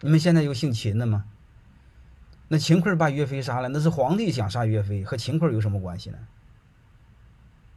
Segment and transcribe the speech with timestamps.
[0.00, 1.24] 你们现在有姓秦的吗？
[2.46, 6.18] 那秦桧把岳飞杀了，那是皇帝想杀岳飞，和秦桧有什么关系呢？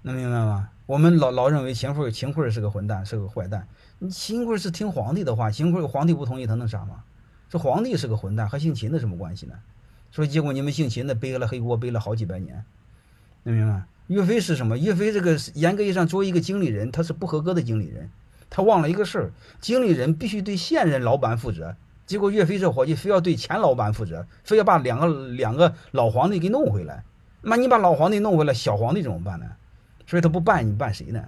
[0.04, 0.70] 能明白吗？
[0.86, 3.68] 我们老老认为秦桧秦桧是个混蛋，是个坏蛋。
[4.00, 7.04] 你秦桧是听皇帝的话，秦桧皇帝不同意，他能杀吗？
[7.50, 9.56] 这皇帝是个混蛋，和姓秦的什么关系呢？
[10.12, 12.64] 所以结果你们姓秦的背了黑锅，背了好几百年。
[13.44, 13.84] 能明白？
[14.08, 14.78] 岳飞是什么？
[14.78, 18.10] 岳飞这个严格意义上作为一个经理人，他是不合格的经理人。
[18.50, 21.76] 他忘了一个事儿：经理人必须对现任老板负责。
[22.12, 27.06] 结果岳飞这伙计非要对前老板负责，非要把两个两个老皇帝给弄回来。
[27.42, 29.46] 那你把老皇帝弄回来，小皇帝怎么办呢？
[30.06, 31.24] 所以他不办，你办谁呢？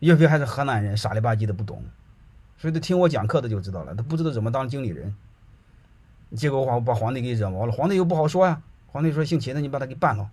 [0.00, 1.80] 岳飞还是河南人，傻里吧唧的不懂，
[2.58, 5.14] 所以他听我讲课的就知道了，他不知道怎么当经理人。
[6.34, 8.60] 结果话把皇帝给惹毛了，皇帝又不好说呀。
[8.88, 10.28] 皇帝说：“姓秦的，你把他给办了。”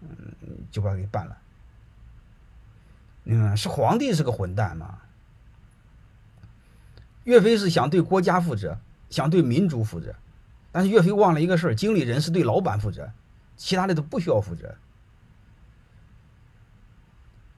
[0.00, 0.08] 嗯，
[0.70, 1.36] 就把他给办了。
[3.24, 4.98] 嗯，是皇帝是个混蛋嘛？
[7.24, 10.14] 岳飞是想对国家负责，想对民族负责，
[10.72, 13.10] 但是岳飞忘了一个事儿：经理人是对老板负责，
[13.56, 14.74] 其他的都不需要负责。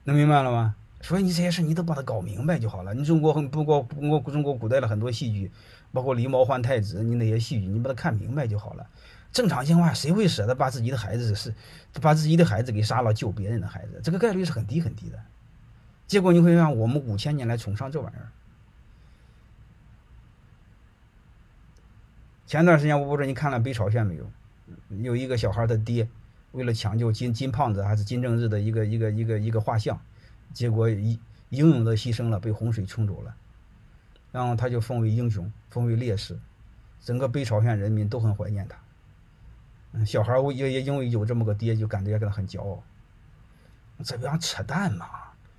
[0.03, 0.75] 能明白了吗？
[1.01, 2.93] 所以你这些事你都把它搞明白就好了。
[2.93, 5.51] 你中国很不过中国中国古代的很多戏剧，
[5.91, 8.85] 包括狸猫换太子，你那些戏剧你把它看明白就好了。
[9.31, 11.53] 正常情况下，谁会舍得把自己的孩子是
[12.01, 13.99] 把自己的孩子给杀了救别人的孩子？
[14.03, 15.19] 这个概率是很低很低的。
[16.07, 18.27] 结果你会让我们五千年来崇尚这玩意儿。
[22.53, 24.29] 前段时间我不知道你看了《北朝鲜》没有？
[25.01, 26.07] 有一个小孩的爹。
[26.51, 29.99] 为了抢救金金胖子还是金正日的一个一个一个一个画像，
[30.53, 31.17] 结果英
[31.49, 33.33] 勇的牺牲了，被洪水冲走了，
[34.31, 36.37] 然后他就封为英雄，封为烈士，
[37.01, 38.77] 整个北朝鲜人民都很怀念他。
[39.93, 42.83] 嗯，小孩也也因为有这么个爹，就感觉跟他很骄傲。
[44.03, 45.07] 这不像扯淡吗？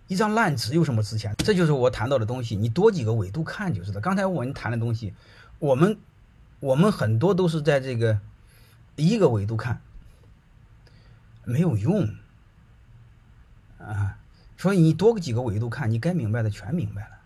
[0.06, 1.34] 一张烂纸有什么值钱？
[1.38, 4.00] 这就是我谈到的东西，你多几个维度看就知道。
[4.00, 5.12] 刚才我们谈的东西，
[5.58, 5.98] 我们
[6.64, 8.18] 我们很多都是在这个
[8.96, 9.82] 一个维度看。
[11.46, 12.08] 没有用
[13.78, 14.18] 啊！
[14.56, 17.20] 所以你多个几个维度看，你该明白的全明白了。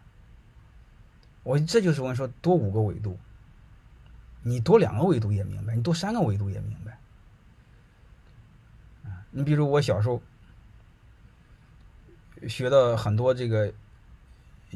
[1.45, 3.17] 我这就是我说多五个维度，
[4.43, 6.99] 你多两个维度也明白，你多三个维度也明白。
[9.31, 10.21] 你比如我小时候
[12.49, 13.73] 学的很多这个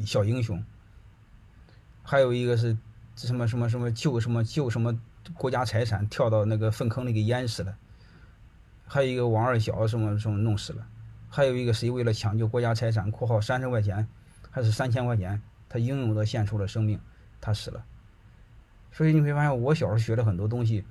[0.07, 0.65] 小英雄，
[2.05, 2.79] 还有一个是
[3.17, 4.99] 什么什么什么救什么救什么
[5.35, 7.77] 国家财产，跳到那个粪坑里给淹死了。
[8.87, 10.87] 还有一个王二小什么什么弄死了，
[11.29, 14.07] 还有一个谁为了抢救国家财产（括号三十块钱
[14.51, 17.01] 还是三千块钱），他英勇的献出了生命，
[17.41, 17.85] 他死了。
[18.91, 20.85] 所以你会发现，我小时候学的很多东西，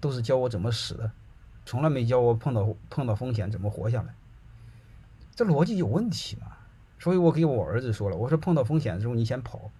[0.00, 1.10] 都是教我怎么死的，
[1.64, 4.14] 从来没教我碰到碰到风险怎么活下来。
[5.34, 6.46] 这逻辑有问题嘛？
[7.00, 9.70] 所以我给我儿子说了，我说碰到风险的时候你先跑。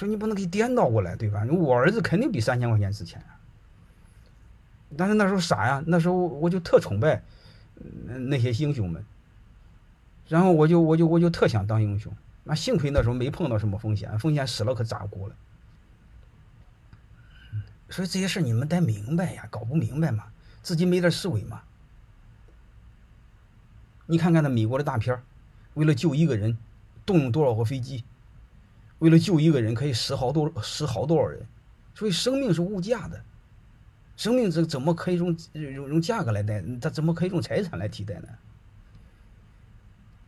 [0.00, 1.44] 说你不能给颠倒过来，对吧？
[1.50, 3.36] 我儿子肯定比三千块钱值钱啊。
[4.96, 7.22] 但是那时候傻呀，那时候我就特崇拜
[8.06, 9.04] 那些英雄们，
[10.26, 12.10] 然后我就我就我就特想当英雄。
[12.44, 15.34] 那幸亏那时候没碰到什么风险，风险死了可咋过了？
[17.90, 20.32] 所以这些事你们得明白呀，搞不明白嘛，
[20.62, 21.60] 自己没点思维嘛。
[24.06, 25.22] 你看看那美国的大片
[25.74, 26.56] 为了救一个人，
[27.04, 28.02] 动用多少个飞机？
[29.00, 31.44] 为了救一个人，可以死好多死好多少人？
[31.94, 33.20] 所以生命是无价的。
[34.16, 36.62] 生命这怎么可以用用用价格来代？
[36.80, 38.28] 它怎么可以用财产来替代呢？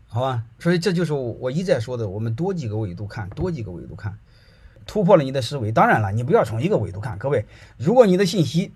[0.09, 4.19] 好吧，所以这就是我一再说的，我们多几个维度看，多几个维度看，
[4.87, 5.73] 突破了你的思维。
[5.73, 7.19] 当然了，你不要从一个维度看。
[7.19, 7.47] 各位，
[7.79, 8.73] 如果你的信息，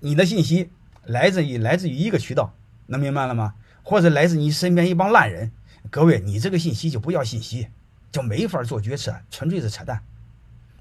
[0.00, 0.70] 你的信息
[1.04, 2.54] 来自于来自于一个渠道，
[2.86, 3.54] 能明白了吗？
[3.82, 5.50] 或者来自你身边一帮烂人，
[5.90, 7.68] 各位，你这个信息就不要信息，
[8.12, 10.00] 就没法做决策，纯粹是扯淡。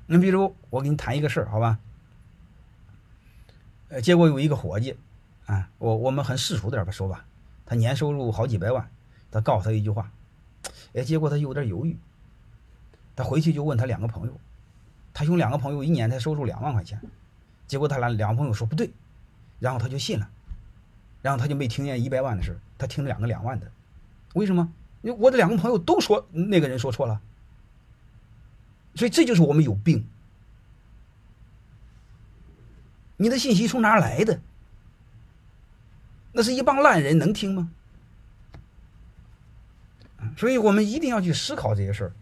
[0.06, 1.80] 你比如我给你谈一个事儿，好吧？
[3.88, 4.98] 呃，结果有一个伙计，
[5.46, 7.26] 啊，我我们很世俗点吧说吧，
[7.66, 8.90] 他年收入好几百万，
[9.32, 10.12] 他告诉他一句话，
[10.94, 11.98] 哎，结果他有点犹豫，
[13.16, 14.38] 他回去就问他两个朋友，
[15.14, 17.02] 他兄两个朋友一年才收入两万块钱，
[17.68, 18.92] 结果他俩两个朋友说不对，
[19.60, 20.30] 然后他就信了，
[21.22, 23.72] 然后他就没听见一百万的事他听两个两万的，
[24.34, 24.70] 为什么？
[25.02, 27.22] 我的两个朋友都说那个人说错了，
[28.96, 30.08] 所以这就是我们有病。
[33.18, 34.42] 你的信息从哪来的？
[36.34, 37.72] 那是一帮烂人，能听吗？
[40.38, 42.14] 所以我们一定要去思考这些事儿。